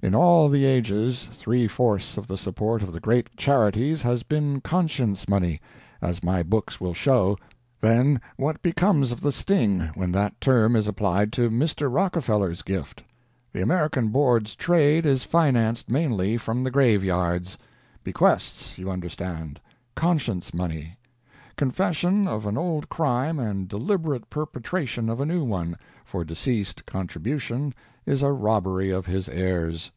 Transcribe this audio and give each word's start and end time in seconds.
In 0.00 0.14
all 0.14 0.48
the 0.48 0.64
ages, 0.64 1.28
three 1.32 1.66
fourths 1.66 2.16
of 2.16 2.28
the 2.28 2.38
support 2.38 2.84
of 2.84 2.92
the 2.92 3.00
great 3.00 3.36
charities 3.36 4.00
has 4.02 4.22
been 4.22 4.60
conscience 4.60 5.28
money, 5.28 5.60
as 6.00 6.22
my 6.22 6.44
books 6.44 6.80
will 6.80 6.94
show: 6.94 7.36
then 7.80 8.20
what 8.36 8.62
becomes 8.62 9.10
of 9.10 9.22
the 9.22 9.32
sting 9.32 9.80
when 9.96 10.12
that 10.12 10.40
term 10.40 10.76
is 10.76 10.86
applied 10.86 11.32
to 11.32 11.50
Mr. 11.50 11.92
Rockefeller's 11.92 12.62
gift? 12.62 13.02
The 13.52 13.60
American 13.60 14.10
Board's 14.10 14.54
trade 14.54 15.04
is 15.04 15.24
financed 15.24 15.90
mainly 15.90 16.36
from 16.36 16.62
the 16.62 16.70
graveyards. 16.70 17.58
Bequests, 18.04 18.78
you 18.78 18.92
understand. 18.92 19.58
Conscience 19.96 20.54
money. 20.54 20.94
Confession 21.56 22.28
of 22.28 22.46
an 22.46 22.56
old 22.56 22.88
crime 22.88 23.40
and 23.40 23.66
deliberate 23.66 24.30
perpetration 24.30 25.08
of 25.08 25.18
a 25.18 25.26
new 25.26 25.42
one; 25.42 25.76
for 26.04 26.24
deceased's 26.24 26.82
contribution 26.82 27.74
is 28.06 28.22
a 28.22 28.30
robbery 28.32 28.90
of 28.90 29.06
his 29.06 29.28
heirs. 29.28 29.90